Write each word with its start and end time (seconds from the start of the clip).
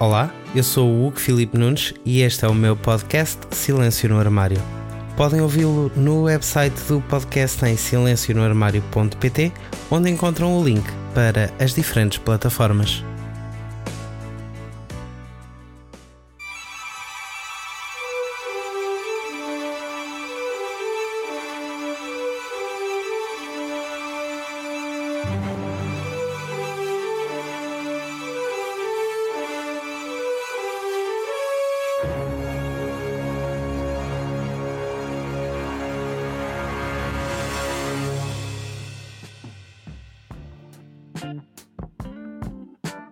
Olá, 0.00 0.32
eu 0.54 0.62
sou 0.62 0.88
o 0.88 1.06
Hugo 1.08 1.18
Filipe 1.18 1.58
Nunes 1.58 1.92
e 2.04 2.20
este 2.20 2.44
é 2.44 2.48
o 2.48 2.54
meu 2.54 2.76
podcast 2.76 3.40
Silêncio 3.50 4.08
no 4.08 4.20
Armário. 4.20 4.62
Podem 5.16 5.40
ouvi-lo 5.40 5.90
no 5.96 6.22
website 6.22 6.80
do 6.86 7.00
podcast 7.00 7.64
em 7.64 7.76
silencionoarmário.pt, 7.76 9.52
onde 9.90 10.08
encontram 10.08 10.56
o 10.56 10.64
link 10.64 10.84
para 11.12 11.52
as 11.58 11.74
diferentes 11.74 12.16
plataformas. 12.16 13.02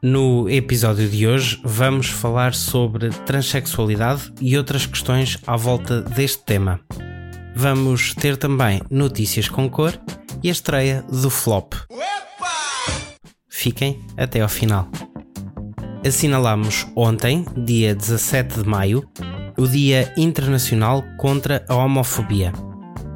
No 0.09 0.49
episódio 0.49 1.09
de 1.09 1.27
hoje 1.27 1.61
vamos 1.65 2.07
falar 2.07 2.55
sobre 2.55 3.09
transexualidade 3.27 4.33
e 4.41 4.57
outras 4.57 4.87
questões 4.87 5.37
à 5.45 5.57
volta 5.57 6.01
deste 6.01 6.45
tema. 6.45 6.79
Vamos 7.57 8.15
ter 8.15 8.37
também 8.37 8.81
notícias 8.89 9.49
com 9.49 9.69
cor 9.69 10.01
e 10.45 10.49
a 10.49 10.53
estreia 10.53 11.05
do 11.11 11.29
Flop. 11.29 11.75
Fiquem 13.49 14.01
até 14.17 14.43
ao 14.43 14.49
final. 14.49 14.89
Assinalamos 16.07 16.87
ontem, 16.95 17.45
dia 17.57 17.93
17 17.93 18.63
de 18.63 18.69
maio, 18.69 19.11
o 19.59 19.67
Dia 19.67 20.15
Internacional 20.17 21.03
contra 21.19 21.65
a 21.69 21.75
Homofobia. 21.75 22.53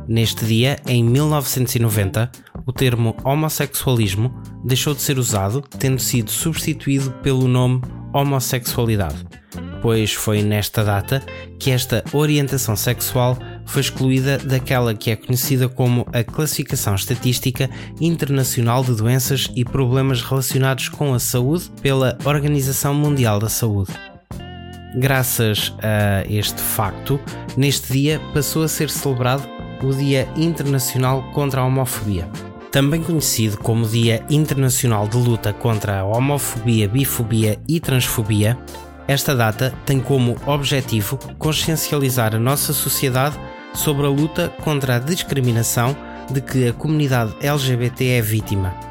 Neste 0.08 0.44
dia, 0.44 0.76
em 0.88 1.04
1990, 1.04 2.32
o 2.66 2.72
termo 2.72 3.16
homossexualismo 3.24 4.34
deixou 4.64 4.94
de 4.94 5.02
ser 5.02 5.18
usado, 5.18 5.62
tendo 5.78 6.00
sido 6.00 6.30
substituído 6.30 7.10
pelo 7.22 7.48
nome 7.48 7.82
homossexualidade, 8.12 9.24
pois 9.80 10.12
foi 10.12 10.42
nesta 10.42 10.84
data 10.84 11.22
que 11.58 11.70
esta 11.70 12.04
orientação 12.12 12.76
sexual 12.76 13.38
foi 13.66 13.82
excluída 13.82 14.38
daquela 14.38 14.94
que 14.94 15.10
é 15.10 15.16
conhecida 15.16 15.68
como 15.68 16.06
a 16.12 16.24
Classificação 16.24 16.94
Estatística 16.94 17.70
Internacional 18.00 18.82
de 18.82 18.94
Doenças 18.94 19.48
e 19.54 19.64
Problemas 19.64 20.22
Relacionados 20.22 20.88
com 20.88 21.14
a 21.14 21.18
Saúde 21.18 21.70
pela 21.80 22.18
Organização 22.24 22.94
Mundial 22.94 23.38
da 23.38 23.48
Saúde. 23.48 23.92
Graças 24.96 25.72
a 25.80 26.24
este 26.28 26.60
facto, 26.60 27.20
neste 27.56 27.92
dia 27.92 28.20
passou 28.34 28.64
a 28.64 28.68
ser 28.68 28.90
celebrado 28.90 29.48
o 29.82 29.94
Dia 29.94 30.28
Internacional 30.36 31.30
contra 31.32 31.60
a 31.60 31.64
Homofobia. 31.64 32.28
Também 32.70 33.02
conhecido 33.02 33.58
como 33.58 33.86
Dia 33.86 34.24
Internacional 34.30 35.08
de 35.08 35.16
Luta 35.16 35.52
contra 35.52 36.00
a 36.00 36.04
Homofobia, 36.04 36.88
Bifobia 36.88 37.58
e 37.66 37.80
Transfobia, 37.80 38.56
esta 39.08 39.34
data 39.34 39.74
tem 39.84 39.98
como 39.98 40.36
objetivo 40.46 41.18
consciencializar 41.36 42.34
a 42.34 42.38
nossa 42.38 42.72
sociedade 42.72 43.36
sobre 43.74 44.06
a 44.06 44.08
luta 44.08 44.48
contra 44.62 44.96
a 44.96 44.98
discriminação 45.00 45.96
de 46.30 46.40
que 46.40 46.68
a 46.68 46.72
comunidade 46.72 47.34
LGBT 47.40 48.06
é 48.06 48.22
vítima 48.22 48.89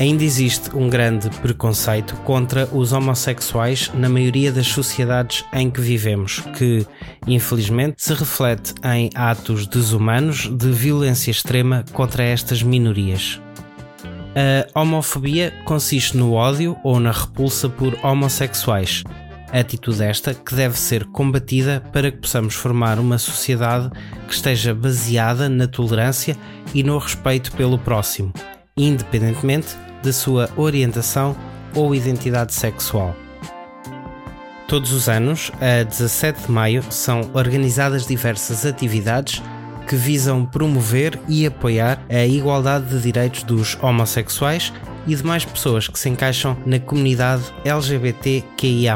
Ainda 0.00 0.22
existe 0.22 0.76
um 0.76 0.88
grande 0.88 1.28
preconceito 1.40 2.14
contra 2.18 2.66
os 2.72 2.92
homossexuais 2.92 3.90
na 3.94 4.08
maioria 4.08 4.52
das 4.52 4.68
sociedades 4.68 5.44
em 5.52 5.68
que 5.68 5.80
vivemos, 5.80 6.38
que, 6.56 6.86
infelizmente, 7.26 7.96
se 7.98 8.14
reflete 8.14 8.74
em 8.84 9.10
atos 9.12 9.66
desumanos 9.66 10.48
de 10.56 10.70
violência 10.70 11.32
extrema 11.32 11.84
contra 11.92 12.22
estas 12.22 12.62
minorias. 12.62 13.40
A 14.72 14.80
homofobia 14.82 15.52
consiste 15.64 16.16
no 16.16 16.32
ódio 16.32 16.76
ou 16.84 17.00
na 17.00 17.10
repulsa 17.10 17.68
por 17.68 17.98
homossexuais. 18.04 19.02
Atitude 19.52 20.04
esta 20.04 20.32
que 20.32 20.54
deve 20.54 20.78
ser 20.78 21.06
combatida 21.06 21.82
para 21.92 22.12
que 22.12 22.18
possamos 22.18 22.54
formar 22.54 23.00
uma 23.00 23.18
sociedade 23.18 23.90
que 24.28 24.32
esteja 24.32 24.72
baseada 24.72 25.48
na 25.48 25.66
tolerância 25.66 26.36
e 26.72 26.84
no 26.84 26.98
respeito 26.98 27.50
pelo 27.52 27.78
próximo, 27.78 28.32
independentemente 28.78 29.76
da 30.02 30.12
sua 30.12 30.48
orientação 30.56 31.36
ou 31.74 31.94
identidade 31.94 32.54
sexual. 32.54 33.14
Todos 34.68 34.92
os 34.92 35.08
anos, 35.08 35.50
a 35.60 35.82
17 35.82 36.42
de 36.42 36.50
maio, 36.50 36.84
são 36.90 37.30
organizadas 37.32 38.06
diversas 38.06 38.64
atividades 38.66 39.42
que 39.88 39.96
visam 39.96 40.44
promover 40.44 41.18
e 41.26 41.46
apoiar 41.46 42.04
a 42.10 42.26
igualdade 42.26 42.86
de 42.90 43.00
direitos 43.00 43.42
dos 43.42 43.78
homossexuais 43.80 44.72
e 45.06 45.14
demais 45.16 45.46
pessoas 45.46 45.88
que 45.88 45.98
se 45.98 46.10
encaixam 46.10 46.54
na 46.66 46.78
comunidade 46.78 47.44
LGBTQIA. 47.64 48.94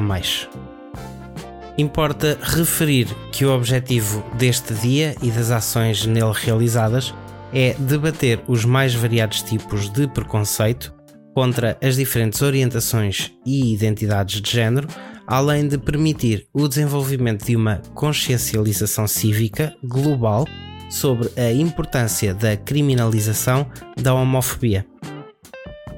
Importa 1.78 2.38
referir 2.42 3.08
que 3.32 3.46
o 3.46 3.54
objetivo 3.54 4.22
deste 4.34 4.74
dia 4.74 5.16
e 5.22 5.30
das 5.30 5.50
ações 5.50 6.04
nele 6.04 6.32
realizadas 6.34 7.14
é 7.52 7.74
debater 7.74 8.40
os 8.46 8.64
mais 8.64 8.94
variados 8.94 9.42
tipos 9.42 9.88
de 9.90 10.08
preconceito 10.08 10.94
contra 11.34 11.78
as 11.82 11.96
diferentes 11.96 12.42
orientações 12.42 13.32
e 13.44 13.72
identidades 13.72 14.40
de 14.40 14.50
género, 14.50 14.88
além 15.26 15.66
de 15.66 15.78
permitir 15.78 16.46
o 16.52 16.68
desenvolvimento 16.68 17.46
de 17.46 17.56
uma 17.56 17.76
consciencialização 17.94 19.06
cívica 19.06 19.74
global 19.82 20.46
sobre 20.90 21.30
a 21.40 21.50
importância 21.52 22.34
da 22.34 22.56
criminalização 22.56 23.66
da 24.00 24.12
homofobia. 24.12 24.84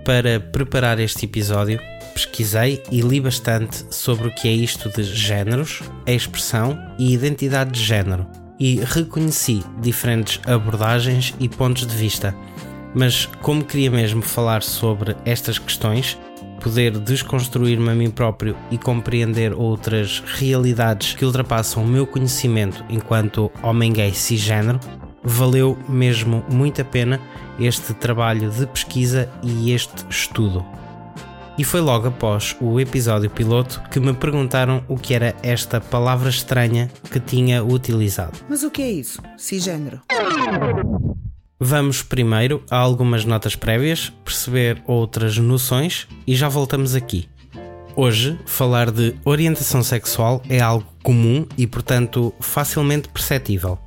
Para 0.05 0.39
preparar 0.39 1.01
este 1.01 1.25
episódio, 1.25 1.81
pesquisei 2.13 2.83
e 2.93 3.01
li 3.01 3.21
bastante 3.21 3.85
sobre 3.91 4.29
o 4.29 4.35
que 4.35 4.47
é 4.47 4.53
isto 4.53 4.89
de 4.91 5.03
géneros, 5.03 5.83
expressão 6.07 6.79
e 6.99 7.13
identidade 7.13 7.73
de 7.73 7.83
género 7.83 8.44
e 8.59 8.77
reconheci 8.77 9.63
diferentes 9.81 10.41
abordagens 10.47 11.35
e 11.39 11.49
pontos 11.49 11.87
de 11.87 11.95
vista. 11.95 12.35
Mas, 12.95 13.27
como 13.43 13.65
queria 13.65 13.91
mesmo 13.91 14.23
falar 14.23 14.63
sobre 14.63 15.17
estas 15.25 15.59
questões, 15.59 16.17
poder 16.61 16.99
desconstruir-me 16.99 17.91
a 17.91 17.95
mim 17.95 18.11
próprio 18.11 18.57
e 18.71 18.79
compreender 18.79 19.53
outras 19.53 20.23
realidades 20.25 21.15
que 21.15 21.25
ultrapassam 21.25 21.85
o 21.85 21.87
meu 21.87 22.07
conhecimento 22.07 22.85
enquanto 22.89 23.51
homem 23.63 23.93
gay 23.93 24.15
cisgênero, 24.15 24.81
valeu 25.23 25.77
mesmo 25.89 26.45
muito 26.51 26.81
a 26.81 26.85
pena 26.85 27.21
este 27.59 27.93
trabalho 27.95 28.51
de 28.51 28.67
pesquisa 28.67 29.29
e 29.43 29.73
este 29.73 30.05
estudo. 30.09 30.65
E 31.57 31.63
foi 31.63 31.81
logo 31.81 32.09
após 32.09 32.57
o 32.61 32.81
episódio 32.81 33.31
piloto 33.31 33.81
que 33.91 34.01
me 34.01 34.13
perguntaram 34.13 34.83
o 34.89 34.97
que 34.97 35.15
era 35.15 35.37
esta 35.41 35.81
palavra 35.81 36.29
estranha 36.29 36.91
que 37.13 37.21
tinha 37.21 37.63
utilizado. 37.63 38.39
Mas 38.49 38.65
o 38.65 38.71
que 38.71 38.83
é 38.83 38.91
isso? 38.91 39.23
Cisgênero? 39.39 40.01
Vamos 41.61 42.03
primeiro 42.03 42.65
a 42.69 42.77
algumas 42.77 43.25
notas 43.25 43.55
prévias, 43.55 44.13
perceber 44.25 44.83
outras 44.85 45.39
noções 45.39 46.09
e 46.27 46.35
já 46.35 46.49
voltamos 46.49 46.97
aqui. 46.97 47.29
Hoje, 47.95 48.37
falar 48.45 48.91
de 48.91 49.15
orientação 49.25 49.81
sexual 49.81 50.43
é 50.49 50.59
algo 50.59 50.85
comum 51.05 51.47
e, 51.57 51.69
portanto, 51.69 52.35
facilmente 52.41 53.09
perceptível. 53.09 53.79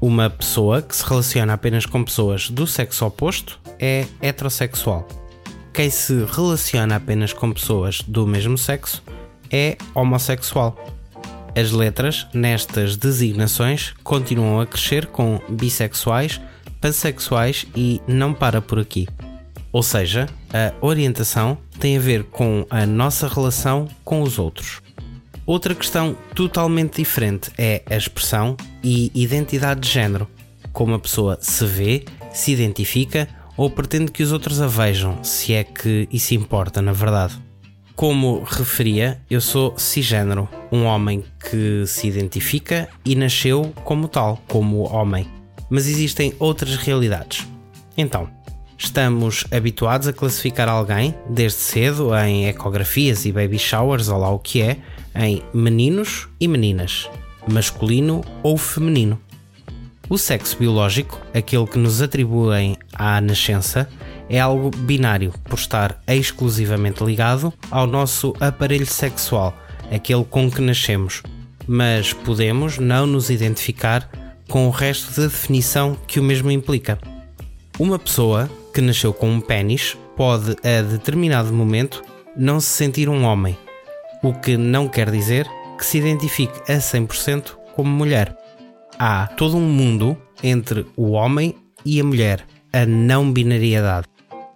Uma 0.00 0.30
pessoa 0.30 0.80
que 0.80 0.94
se 0.94 1.04
relaciona 1.04 1.54
apenas 1.54 1.84
com 1.84 2.04
pessoas 2.04 2.48
do 2.48 2.64
sexo 2.64 3.04
oposto 3.04 3.58
é 3.80 4.06
heterossexual 4.22 5.08
quem 5.78 5.90
se 5.90 6.24
relaciona 6.24 6.96
apenas 6.96 7.32
com 7.32 7.52
pessoas 7.52 8.00
do 8.00 8.26
mesmo 8.26 8.58
sexo 8.58 9.00
é 9.48 9.78
homossexual. 9.94 10.76
As 11.56 11.70
letras 11.70 12.26
nestas 12.34 12.96
designações 12.96 13.94
continuam 14.02 14.60
a 14.60 14.66
crescer 14.66 15.06
com 15.06 15.40
bissexuais, 15.48 16.40
pansexuais 16.80 17.64
e 17.76 18.00
não 18.08 18.34
para 18.34 18.60
por 18.60 18.80
aqui. 18.80 19.06
Ou 19.70 19.80
seja, 19.80 20.28
a 20.52 20.74
orientação 20.84 21.56
tem 21.78 21.96
a 21.96 22.00
ver 22.00 22.24
com 22.24 22.66
a 22.68 22.84
nossa 22.84 23.28
relação 23.28 23.86
com 24.02 24.22
os 24.22 24.36
outros. 24.36 24.82
Outra 25.46 25.76
questão 25.76 26.18
totalmente 26.34 26.96
diferente 26.96 27.52
é 27.56 27.84
a 27.88 27.96
expressão 27.96 28.56
e 28.82 29.12
identidade 29.14 29.82
de 29.82 29.88
género, 29.88 30.26
como 30.72 30.94
a 30.94 30.98
pessoa 30.98 31.38
se 31.40 31.64
vê, 31.64 32.04
se 32.34 32.50
identifica 32.50 33.28
ou 33.58 33.68
pretende 33.68 34.10
que 34.10 34.22
os 34.22 34.32
outros 34.32 34.60
a 34.60 34.66
vejam, 34.66 35.22
se 35.22 35.52
é 35.52 35.64
que 35.64 36.08
isso 36.10 36.32
importa, 36.32 36.80
na 36.80 36.92
verdade. 36.92 37.36
Como 37.94 38.44
referia, 38.44 39.20
eu 39.28 39.40
sou 39.40 39.74
cisgênero, 39.76 40.48
um 40.72 40.84
homem 40.84 41.24
que 41.50 41.84
se 41.84 42.06
identifica 42.06 42.88
e 43.04 43.16
nasceu 43.16 43.74
como 43.84 44.08
tal, 44.08 44.40
como 44.46 44.88
homem. 44.90 45.26
Mas 45.68 45.88
existem 45.88 46.32
outras 46.38 46.76
realidades. 46.76 47.46
Então, 47.96 48.30
Estamos 48.80 49.44
habituados 49.50 50.06
a 50.06 50.12
classificar 50.12 50.68
alguém, 50.68 51.12
desde 51.28 51.58
cedo, 51.58 52.14
em 52.14 52.46
ecografias 52.46 53.24
e 53.24 53.32
baby 53.32 53.58
showers, 53.58 54.08
ou 54.08 54.20
lá 54.20 54.30
o 54.30 54.38
que 54.38 54.62
é, 54.62 54.76
em 55.16 55.42
meninos 55.52 56.28
e 56.38 56.46
meninas, 56.46 57.10
masculino 57.50 58.22
ou 58.40 58.56
feminino. 58.56 59.20
O 60.10 60.16
sexo 60.16 60.56
biológico, 60.56 61.20
aquele 61.34 61.66
que 61.66 61.78
nos 61.78 62.00
atribuem 62.00 62.78
à 62.94 63.20
nascença, 63.20 63.86
é 64.30 64.40
algo 64.40 64.70
binário, 64.70 65.34
por 65.44 65.58
estar 65.58 66.02
exclusivamente 66.06 67.04
ligado 67.04 67.52
ao 67.70 67.86
nosso 67.86 68.34
aparelho 68.40 68.86
sexual, 68.86 69.54
aquele 69.92 70.24
com 70.24 70.50
que 70.50 70.62
nascemos, 70.62 71.22
mas 71.66 72.14
podemos 72.14 72.78
não 72.78 73.06
nos 73.06 73.28
identificar 73.28 74.08
com 74.48 74.66
o 74.66 74.70
resto 74.70 75.20
da 75.20 75.26
definição 75.26 75.94
que 76.06 76.18
o 76.18 76.22
mesmo 76.22 76.50
implica. 76.50 76.98
Uma 77.78 77.98
pessoa 77.98 78.48
que 78.72 78.80
nasceu 78.80 79.12
com 79.12 79.30
um 79.30 79.42
pênis 79.42 79.94
pode, 80.16 80.56
a 80.64 80.80
determinado 80.80 81.52
momento, 81.52 82.02
não 82.34 82.60
se 82.60 82.68
sentir 82.68 83.10
um 83.10 83.24
homem, 83.24 83.58
o 84.22 84.32
que 84.32 84.56
não 84.56 84.88
quer 84.88 85.10
dizer 85.10 85.46
que 85.76 85.84
se 85.84 85.98
identifique 85.98 86.58
a 86.72 86.78
100% 86.78 87.56
como 87.76 87.90
mulher. 87.90 88.34
Há 89.00 89.28
todo 89.28 89.56
um 89.56 89.60
mundo 89.60 90.16
entre 90.42 90.84
o 90.96 91.10
homem 91.12 91.54
e 91.84 92.00
a 92.00 92.04
mulher, 92.04 92.44
a 92.72 92.84
não 92.84 93.32
binariedade. 93.32 94.08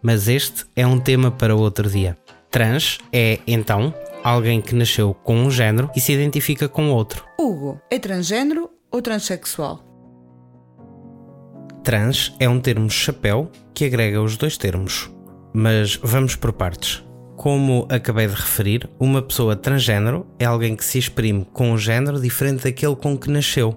Mas 0.03 0.27
este 0.27 0.67
é 0.75 0.85
um 0.85 0.99
tema 0.99 1.31
para 1.31 1.55
outro 1.55 1.89
dia. 1.89 2.19
Trans 2.51 2.99
é, 3.13 3.39
então, 3.47 3.95
alguém 4.25 4.61
que 4.61 4.75
nasceu 4.75 5.15
com 5.15 5.37
um 5.37 5.49
género 5.49 5.89
e 5.95 6.01
se 6.01 6.13
identifica 6.13 6.69
com 6.69 6.91
outro. 6.91 7.25
Hugo, 7.39 7.81
é 7.89 8.01
transgênero 8.01 8.69
ou 8.91 9.01
transexual? 9.01 9.81
Trans 11.85 12.35
é 12.41 12.49
um 12.49 12.59
termo 12.59 12.91
chapéu 12.91 13.49
que 13.73 13.85
agrega 13.85 14.21
os 14.21 14.37
dois 14.37 14.57
termos. 14.57 15.09
Mas 15.55 15.95
vamos 16.03 16.35
por 16.35 16.53
partes. 16.53 17.05
Como 17.37 17.87
acabei 17.89 18.27
de 18.27 18.35
referir, 18.35 18.91
uma 18.99 19.23
pessoa 19.23 19.55
transgênero 19.55 20.27
é 20.37 20.45
alguém 20.45 20.75
que 20.75 20.85
se 20.85 20.99
exprime 20.99 21.47
com 21.53 21.71
um 21.71 21.79
género 21.79 22.21
diferente 22.21 22.65
daquele 22.65 22.97
com 22.97 23.17
que 23.17 23.31
nasceu. 23.31 23.77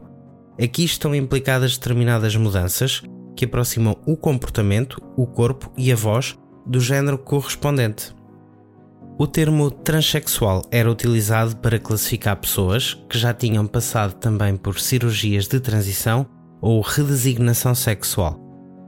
Aqui 0.61 0.85
estão 0.85 1.13
implicadas 1.13 1.77
determinadas 1.77 2.35
mudanças 2.35 3.03
que 3.35 3.45
aproximam 3.45 3.97
o 4.05 4.15
comportamento, 4.15 5.01
o 5.17 5.27
corpo 5.27 5.71
e 5.77 5.91
a 5.91 5.95
voz 5.95 6.37
do 6.65 6.79
género 6.79 7.17
correspondente. 7.17 8.15
O 9.17 9.27
termo 9.27 9.69
transexual 9.69 10.61
era 10.71 10.91
utilizado 10.91 11.55
para 11.57 11.79
classificar 11.79 12.35
pessoas 12.37 13.01
que 13.09 13.17
já 13.17 13.33
tinham 13.33 13.65
passado 13.65 14.13
também 14.13 14.55
por 14.55 14.79
cirurgias 14.79 15.47
de 15.47 15.59
transição 15.59 16.25
ou 16.61 16.81
redesignação 16.81 17.75
sexual. 17.75 18.39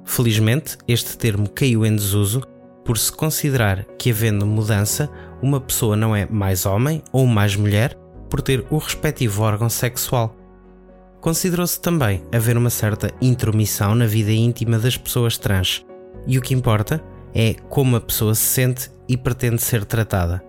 Felizmente, 0.05 0.77
este 0.87 1.17
termo 1.17 1.49
caiu 1.49 1.85
em 1.85 1.95
desuso 1.95 2.41
por 2.83 2.97
se 2.97 3.11
considerar 3.11 3.83
que, 3.97 4.11
havendo 4.11 4.45
mudança, 4.45 5.09
uma 5.41 5.59
pessoa 5.59 5.95
não 5.95 6.15
é 6.15 6.25
mais 6.25 6.65
homem 6.65 7.03
ou 7.11 7.25
mais 7.25 7.55
mulher 7.55 7.97
por 8.29 8.41
ter 8.41 8.65
o 8.69 8.77
respectivo 8.77 9.43
órgão 9.43 9.69
sexual. 9.69 10.35
Considerou-se 11.27 11.77
também 11.81 12.23
haver 12.33 12.57
uma 12.57 12.69
certa 12.69 13.11
intromissão 13.19 13.93
na 13.93 14.05
vida 14.05 14.31
íntima 14.31 14.79
das 14.79 14.95
pessoas 14.95 15.37
trans, 15.37 15.85
e 16.25 16.37
o 16.37 16.41
que 16.41 16.53
importa 16.53 17.03
é 17.35 17.53
como 17.67 17.97
a 17.97 17.99
pessoa 17.99 18.33
se 18.33 18.43
sente 18.43 18.89
e 19.09 19.17
pretende 19.17 19.61
ser 19.61 19.83
tratada. 19.83 20.41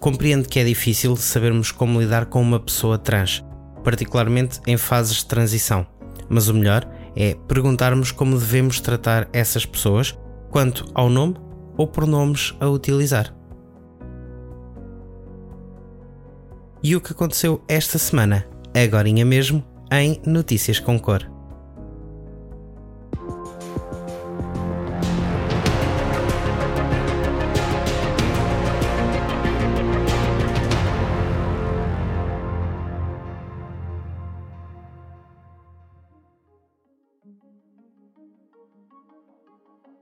Compreendo 0.00 0.48
que 0.48 0.58
é 0.58 0.64
difícil 0.64 1.14
sabermos 1.14 1.70
como 1.70 2.00
lidar 2.00 2.26
com 2.26 2.42
uma 2.42 2.58
pessoa 2.58 2.98
trans, 2.98 3.44
particularmente 3.84 4.58
em 4.66 4.76
fases 4.76 5.18
de 5.18 5.26
transição, 5.26 5.86
mas 6.28 6.48
o 6.48 6.54
melhor 6.54 6.84
é 7.14 7.36
perguntarmos 7.46 8.10
como 8.10 8.36
devemos 8.36 8.80
tratar 8.80 9.28
essas 9.32 9.64
pessoas 9.64 10.18
quanto 10.50 10.90
ao 10.92 11.08
nome 11.08 11.36
ou 11.76 11.86
pronomes 11.86 12.52
a 12.58 12.68
utilizar. 12.68 13.32
E 16.82 16.96
o 16.96 17.00
que 17.00 17.12
aconteceu 17.12 17.62
esta 17.68 17.96
semana, 17.96 18.52
agora 18.82 19.08
mesmo, 19.24 19.64
em 19.90 20.20
Notícias 20.26 20.80
com 20.80 20.98
Cor. 20.98 21.34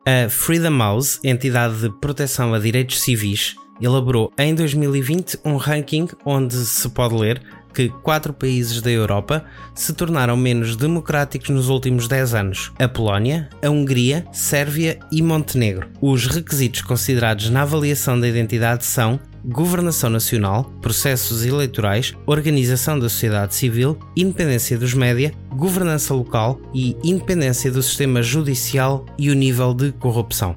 A 0.04 0.28
Freedom 0.28 0.78
House, 0.78 1.20
entidade 1.22 1.80
de 1.80 1.90
proteção 2.00 2.52
a 2.54 2.58
direitos 2.58 3.00
civis, 3.02 3.54
elaborou 3.80 4.32
em 4.36 4.54
2020 4.54 5.38
um 5.44 5.56
ranking 5.56 6.08
onde 6.24 6.54
se 6.54 6.88
pode 6.88 7.14
ler 7.14 7.40
que 7.72 7.88
quatro 7.88 8.32
países 8.32 8.80
da 8.80 8.90
Europa 8.90 9.44
se 9.74 9.92
tornaram 9.92 10.36
menos 10.36 10.76
democráticos 10.76 11.50
nos 11.50 11.68
últimos 11.68 12.08
10 12.08 12.34
anos: 12.34 12.72
a 12.78 12.88
Polónia, 12.88 13.48
a 13.62 13.70
Hungria, 13.70 14.26
Sérvia 14.32 14.98
e 15.10 15.22
Montenegro. 15.22 15.88
Os 16.00 16.26
requisitos 16.26 16.82
considerados 16.82 17.50
na 17.50 17.62
avaliação 17.62 18.18
da 18.18 18.28
identidade 18.28 18.84
são 18.84 19.18
governação 19.44 20.08
nacional, 20.08 20.64
processos 20.80 21.44
eleitorais, 21.44 22.14
organização 22.26 22.98
da 22.98 23.08
sociedade 23.08 23.54
civil, 23.54 23.98
independência 24.16 24.78
dos 24.78 24.94
média, 24.94 25.32
governança 25.50 26.14
local 26.14 26.60
e 26.72 26.96
independência 27.02 27.70
do 27.70 27.82
sistema 27.82 28.22
judicial 28.22 29.04
e 29.18 29.30
o 29.30 29.34
nível 29.34 29.74
de 29.74 29.92
corrupção. 29.92 30.54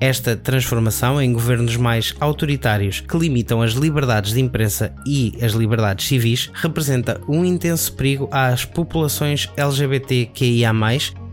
Esta 0.00 0.36
transformação 0.36 1.20
em 1.20 1.32
governos 1.32 1.76
mais 1.76 2.14
autoritários 2.20 3.00
que 3.00 3.18
limitam 3.18 3.60
as 3.60 3.72
liberdades 3.72 4.32
de 4.32 4.40
imprensa 4.40 4.92
e 5.04 5.36
as 5.42 5.52
liberdades 5.52 6.06
civis 6.06 6.50
representa 6.54 7.20
um 7.26 7.44
intenso 7.44 7.92
perigo 7.94 8.28
às 8.30 8.64
populações 8.64 9.50
LGBTQIA, 9.56 10.72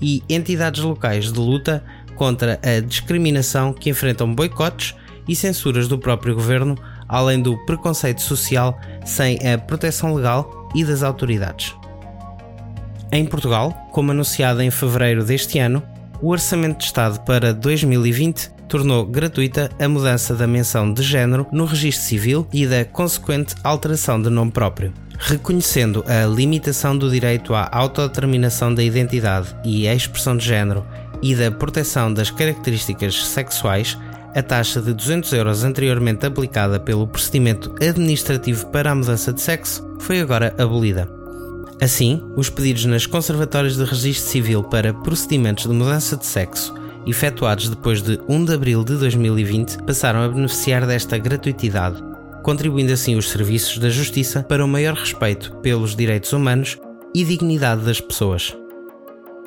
e 0.01 0.23
entidades 0.27 0.81
locais 0.81 1.31
de 1.31 1.39
luta 1.39 1.83
contra 2.15 2.59
a 2.63 2.79
discriminação 2.79 3.71
que 3.71 3.89
enfrentam 3.89 4.33
boicotes 4.33 4.95
e 5.27 5.35
censuras 5.35 5.87
do 5.87 5.99
próprio 5.99 6.33
governo, 6.33 6.75
além 7.07 7.41
do 7.41 7.57
preconceito 7.65 8.21
social 8.21 8.79
sem 9.05 9.37
a 9.47 9.57
proteção 9.57 10.13
legal 10.15 10.69
e 10.73 10.83
das 10.83 11.03
autoridades. 11.03 11.75
Em 13.11 13.25
Portugal, 13.25 13.71
como 13.91 14.11
anunciado 14.11 14.61
em 14.61 14.71
fevereiro 14.71 15.23
deste 15.23 15.59
ano, 15.59 15.83
o 16.21 16.29
Orçamento 16.29 16.79
de 16.79 16.85
Estado 16.85 17.19
para 17.21 17.53
2020 17.53 18.54
tornou 18.67 19.05
gratuita 19.05 19.69
a 19.79 19.87
mudança 19.87 20.33
da 20.33 20.47
menção 20.47 20.91
de 20.91 21.01
género 21.03 21.47
no 21.51 21.65
registro 21.65 22.05
civil 22.05 22.47
e 22.53 22.65
da 22.65 22.85
consequente 22.85 23.55
alteração 23.63 24.21
de 24.21 24.29
nome 24.29 24.51
próprio. 24.51 24.93
Reconhecendo 25.17 26.03
a 26.07 26.25
limitação 26.25 26.97
do 26.97 27.09
direito 27.09 27.53
à 27.53 27.69
autodeterminação 27.71 28.73
da 28.73 28.83
identidade 28.83 29.55
e 29.63 29.87
à 29.87 29.95
expressão 29.95 30.35
de 30.35 30.45
género 30.45 30.85
e 31.21 31.35
da 31.35 31.49
proteção 31.49 32.13
das 32.13 32.29
características 32.29 33.25
sexuais, 33.27 33.97
a 34.35 34.43
taxa 34.43 34.81
de 34.81 34.93
200 34.93 35.31
euros 35.31 35.63
anteriormente 35.63 36.25
aplicada 36.25 36.79
pelo 36.79 37.07
procedimento 37.07 37.73
administrativo 37.81 38.65
para 38.67 38.91
a 38.91 38.95
mudança 38.95 39.31
de 39.31 39.39
sexo 39.41 39.87
foi 39.99 40.19
agora 40.19 40.53
abolida. 40.57 41.09
Assim, 41.81 42.21
os 42.35 42.49
pedidos 42.49 42.85
nas 42.85 43.05
conservatórias 43.05 43.77
de 43.77 43.83
registro 43.85 44.29
civil 44.29 44.63
para 44.63 44.93
procedimentos 44.93 45.65
de 45.65 45.73
mudança 45.73 46.17
de 46.17 46.25
sexo 46.25 46.73
efetuados 47.05 47.69
depois 47.69 48.01
de 48.01 48.19
1 48.27 48.45
de 48.45 48.53
abril 48.53 48.83
de 48.83 48.95
2020, 48.97 49.83
passaram 49.83 50.21
a 50.21 50.27
beneficiar 50.27 50.85
desta 50.85 51.17
gratuitidade, 51.17 52.03
contribuindo 52.43 52.93
assim 52.93 53.15
os 53.15 53.29
serviços 53.29 53.77
da 53.77 53.89
justiça 53.89 54.43
para 54.43 54.63
o 54.63 54.67
maior 54.67 54.93
respeito 54.93 55.51
pelos 55.57 55.95
direitos 55.95 56.33
humanos 56.33 56.77
e 57.13 57.23
dignidade 57.23 57.81
das 57.83 58.01
pessoas. 58.01 58.55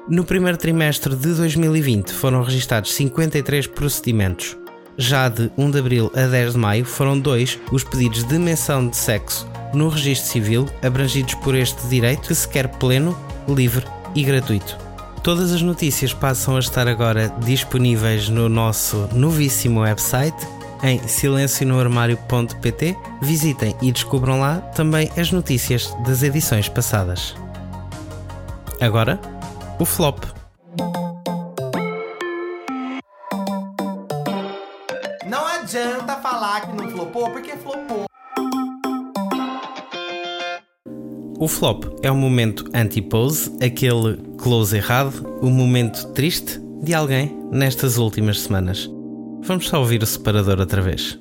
No 0.08 0.24
primeiro 0.24 0.56
trimestre 0.56 1.14
de 1.14 1.34
2020 1.34 2.12
foram 2.12 2.42
registados 2.42 2.94
53 2.94 3.66
procedimentos. 3.66 4.56
Já 4.96 5.28
de 5.28 5.50
1 5.56 5.70
de 5.70 5.78
abril 5.78 6.10
a 6.14 6.26
10 6.26 6.54
de 6.54 6.58
maio 6.58 6.84
foram 6.84 7.18
dois 7.18 7.58
os 7.70 7.84
pedidos 7.84 8.24
de 8.24 8.38
menção 8.38 8.88
de 8.88 8.96
sexo 8.96 9.46
no 9.74 9.88
registro 9.88 10.30
civil 10.30 10.68
abrangidos 10.82 11.34
por 11.34 11.54
este 11.54 11.86
direito 11.88 12.28
que 12.28 12.34
se 12.34 12.48
quer 12.48 12.68
pleno, 12.68 13.16
livre 13.46 13.84
e 14.14 14.22
gratuito. 14.22 14.87
Todas 15.28 15.52
as 15.52 15.60
notícias 15.60 16.14
passam 16.14 16.56
a 16.56 16.58
estar 16.58 16.88
agora 16.88 17.28
disponíveis 17.44 18.30
no 18.30 18.48
nosso 18.48 19.06
novíssimo 19.12 19.80
website 19.80 20.34
em 20.82 21.06
silencionoarmário.pt. 21.06 22.96
Visitem 23.20 23.76
e 23.82 23.92
descubram 23.92 24.40
lá 24.40 24.62
também 24.74 25.10
as 25.18 25.30
notícias 25.30 25.94
das 26.06 26.22
edições 26.22 26.70
passadas. 26.70 27.36
Agora, 28.80 29.20
o 29.78 29.84
flop. 29.84 30.24
Não 35.26 35.46
adianta 35.46 36.16
falar 36.22 36.62
que 36.62 36.74
não 36.74 36.88
flopou, 36.88 37.30
porque 37.30 37.52
flopou. 37.52 38.06
O 41.38 41.46
flop 41.46 41.84
é 42.02 42.10
o 42.10 42.16
momento 42.16 42.64
anti-pose, 42.72 43.54
aquele 43.62 44.27
close 44.38 44.76
errado, 44.76 45.38
o 45.42 45.50
momento 45.50 46.06
triste, 46.12 46.60
de 46.82 46.94
alguém 46.94 47.36
nestas 47.50 47.98
últimas 47.98 48.40
semanas. 48.40 48.88
Vamos 49.42 49.68
só 49.68 49.80
ouvir 49.80 50.02
o 50.02 50.06
separador 50.06 50.60
outra 50.60 50.80
vez. 50.80 51.18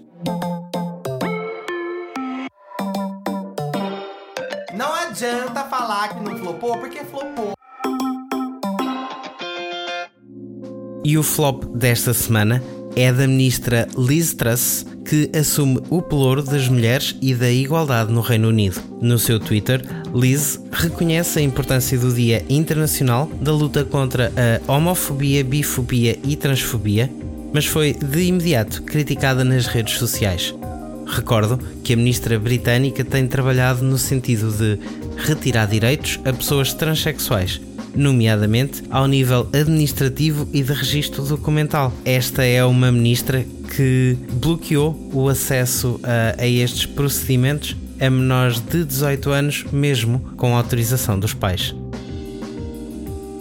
Não 4.74 4.94
adianta 4.94 5.64
falar 5.66 6.10
que 6.10 6.24
não 6.24 6.38
flopou, 6.38 6.78
porque 6.78 7.00
flopou. 7.04 7.54
E 11.04 11.18
o 11.18 11.24
flop 11.24 11.64
desta 11.76 12.14
semana 12.14 12.62
é 12.98 13.14
da 13.14 13.28
ministra 13.28 13.88
Liz 13.96 14.34
Truss, 14.34 14.84
que 15.06 15.30
assume 15.38 15.80
o 15.88 16.02
pelouro 16.02 16.42
das 16.42 16.68
mulheres 16.68 17.16
e 17.22 17.36
da 17.36 17.52
igualdade 17.52 18.12
no 18.12 18.22
Reino 18.22 18.48
Unido. 18.48 18.82
No 19.00 19.20
seu 19.20 19.40
Twitter, 19.40 19.84
Liz 20.16 20.60
reconhece 20.72 21.38
a 21.38 21.44
importância 21.44 21.96
do 22.00 22.12
Dia 22.12 22.44
Internacional 22.50 23.30
da 23.40 23.54
luta 23.54 23.86
contra 23.86 24.34
a 24.68 24.74
homofobia, 24.74 25.44
bifobia 25.44 26.18
e 26.24 26.36
transfobia, 26.36 27.08
mas 27.54 27.68
foi 27.68 27.94
de 27.94 28.24
imediato 28.24 28.82
criticada 28.82 29.44
nas 29.44 29.68
redes 29.68 30.00
sociais. 30.00 30.56
Recordo 31.06 31.60
que 31.84 31.94
a 31.94 31.96
ministra 31.96 32.40
britânica 32.40 33.06
tem 33.06 33.28
trabalhado 33.28 33.84
no 33.84 34.00
sentido 34.00 34.52
de 34.52 34.80
retirar 35.18 35.68
direitos 35.68 36.20
a 36.26 36.34
pessoas 36.34 36.74
transexuais, 36.74 37.62
nomeadamente 37.98 38.84
ao 38.90 39.08
nível 39.08 39.48
administrativo 39.52 40.48
e 40.54 40.64
de 40.64 40.72
registro 40.72 41.24
documental. 41.24 41.92
Esta 42.06 42.44
é 42.44 42.64
uma 42.64 42.92
ministra 42.92 43.46
que 43.76 44.18
bloqueou 44.34 45.10
o 45.12 45.28
acesso 45.28 46.00
a, 46.04 46.42
a 46.42 46.48
estes 46.48 46.86
procedimentos 46.86 47.76
a 48.00 48.10
menores 48.10 48.60
de 48.60 48.84
18 48.84 49.30
anos, 49.32 49.66
mesmo 49.72 50.20
com 50.38 50.56
autorização 50.56 51.20
dos 51.20 51.34
pais. 51.34 51.76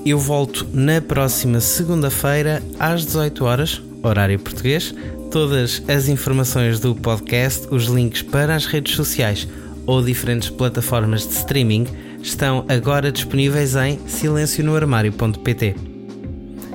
Eu 0.04 0.18
volto 0.18 0.66
na 0.72 1.00
próxima 1.00 1.60
segunda-feira 1.60 2.62
às 2.78 3.04
18 3.04 3.44
horas, 3.44 3.82
horário 4.02 4.38
português. 4.38 4.94
Todas 5.30 5.82
as 5.88 6.08
informações 6.08 6.78
do 6.78 6.94
podcast, 6.94 7.66
os 7.70 7.86
links 7.86 8.22
para 8.22 8.54
as 8.54 8.66
redes 8.66 8.94
sociais 8.94 9.48
ou 9.84 10.02
diferentes 10.02 10.48
plataformas 10.48 11.26
de 11.26 11.34
streaming 11.34 11.86
estão 12.26 12.64
agora 12.68 13.12
disponíveis 13.12 13.76
em 13.76 13.98
silencionoarmário.pt. 14.06 15.76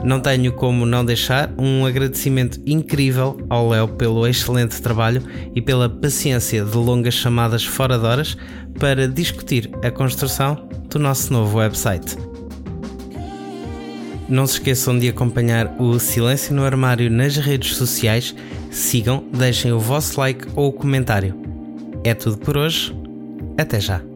Não 0.04 0.20
tenho 0.20 0.52
como 0.54 0.86
não 0.86 1.06
deixar 1.06 1.54
um 1.58 1.86
agradecimento 1.86 2.60
incrível 2.66 3.38
ao 3.50 3.70
Léo 3.70 3.90
pelo 3.90 4.26
excelente 4.26 4.82
trabalho 4.82 5.22
e 5.54 5.62
pela 5.62 5.88
paciência 5.88 6.64
de 6.64 6.76
longas 6.76 7.14
chamadas 7.14 7.64
fora 7.64 8.00
de 8.00 8.06
horas 8.06 8.38
para 8.80 9.08
discutir 9.08 9.70
a 9.84 9.92
construção 9.92 10.68
do 10.90 10.98
nosso 10.98 11.32
novo 11.32 11.60
website. 11.60 12.18
Não 14.28 14.48
se 14.48 14.54
esqueçam 14.54 14.98
de 14.98 15.10
acompanhar 15.10 15.76
o 15.78 16.00
Silêncio 16.00 16.56
no 16.56 16.64
Armário 16.64 17.12
nas 17.12 17.36
redes 17.36 17.76
sociais. 17.76 18.34
Sigam, 18.72 19.26
deixem 19.34 19.74
o 19.74 19.80
vosso 19.80 20.20
like 20.20 20.48
ou 20.56 20.72
comentário. 20.72 21.36
É 22.04 22.14
tudo 22.14 22.38
por 22.38 22.58
hoje. 22.58 22.96
Até 23.58 23.80
já! 23.82 24.11